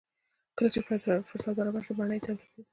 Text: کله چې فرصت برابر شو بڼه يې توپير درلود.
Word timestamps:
کله 0.57 0.69
چې 0.73 0.79
فرصت 1.29 1.53
برابر 1.57 1.81
شو 1.85 1.93
بڼه 1.99 2.13
يې 2.17 2.21
توپير 2.25 2.41
درلود. 2.51 2.65